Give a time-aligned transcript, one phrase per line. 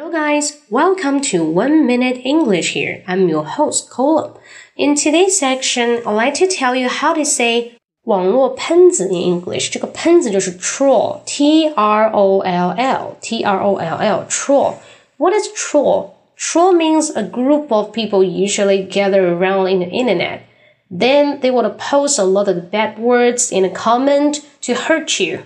[0.00, 3.02] Hello guys, welcome to One Minute English here.
[3.08, 4.34] I'm your host, Colum.
[4.76, 9.70] In today's section, I'd like to tell you how to say 网络喷子 in English.
[9.70, 11.22] 这个喷子就是 troll,
[11.74, 14.74] R O L L, T R O L L, troll.
[15.16, 16.10] What is troll?
[16.36, 20.40] Troll means a group of people usually gather around in the internet.
[20.90, 25.44] Then they would post a lot of bad words in a comment to hurt you,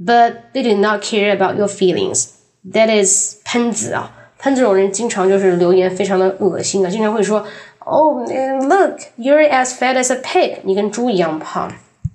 [0.00, 2.35] but they do not care about your feelings.
[2.73, 7.45] That is 喷子啊，喷子这种人经常就是留言非常的恶心啊，经常会说
[7.79, 11.71] ，Oh, look, you're as fat as a pig，你跟猪一样胖。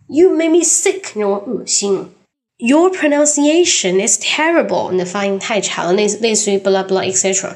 [0.09, 2.11] You made me sick，让我恶心。
[2.59, 7.53] Your pronunciation is terrible，你的发音太差了，类类似于 blah blah etc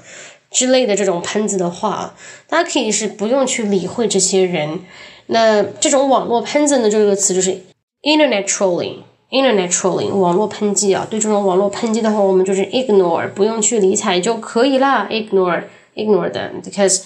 [0.50, 2.14] 之类的这种喷子的话，
[2.48, 4.80] 大家可以是不用去理会这些人。
[5.26, 7.60] 那这种网络喷子呢，这个词就是
[8.02, 9.00] internet trolling。
[9.28, 15.08] Internet trolling 网络抨击啊，对这种网络抨击的话，我们就是 ignore，不用去理睬就可以啦。
[15.10, 15.64] Ignore
[15.96, 17.02] ignore them because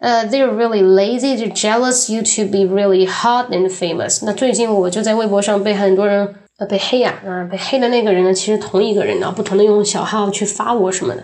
[0.00, 4.24] uh they're really lazy to jealous you to be really hot and famous。
[4.24, 11.22] 那最近我就在微博上被很多人呃被黑呀，啊被黑的那个人呢，其实同一个人啊，不同的用小号去发我什么的，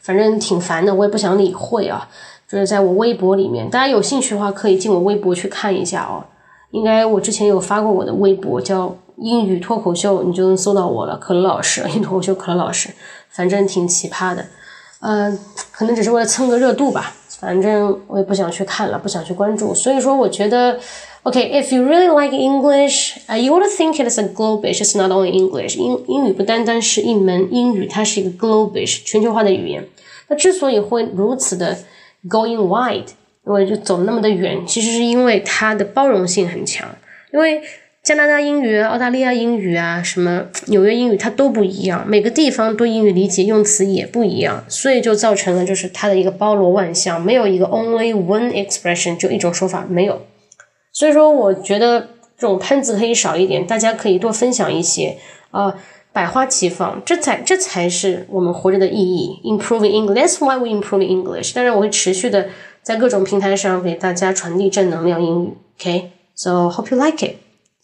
[0.00, 2.08] 反正挺烦的，我也不想理会啊。
[2.50, 6.24] 就是在我微博里面，大家有兴趣的话可以进我微博去看一下哦。
[6.72, 8.96] 应该我之前有发过我的微博叫。
[9.16, 11.82] 英语脱口秀，你就能搜到我了，可乐老师。
[11.88, 12.90] 英语脱口秀，可乐老师，
[13.30, 14.46] 反正挺奇葩的，
[15.00, 15.38] 嗯，
[15.70, 17.14] 可能只是为了蹭个热度吧。
[17.40, 19.74] 反正我也不想去看了，不想去关注。
[19.74, 20.78] 所以说，我觉得
[21.24, 25.76] ，OK，if you really like English，you would think it is a globish，it's not only English。
[25.76, 29.84] 英英语不单单是一门英语，它是一个 globish 全球化的语言。
[30.28, 31.76] 那之所以会如此的
[32.28, 33.08] going wide，
[33.46, 36.88] 因为就走那么的远，其实是因为它的包容性很强，
[37.32, 37.60] 因为。
[38.04, 42.04] 加拿大英语、澳大利亚英语啊，什么纽约英语，它都不一样。
[42.06, 50.20] 每个地方对英语理解用词也不一样，所以就造成了就是它的一个包罗万象，没有一个 only one expression，就一种说法没有。
[50.92, 55.16] 所以说，我觉得这种喷子可以少一点，大家可以多分享一些
[55.50, 55.74] 啊，
[56.12, 59.40] 百花齐放，这才这才是我们活着的意义。
[59.44, 61.54] Improving English，that's why we improve English。
[61.54, 62.48] 当然，我会持续的
[62.82, 65.54] 在各种平台上给大家传递正能量英语。
[65.80, 67.36] OK，so hope you like it.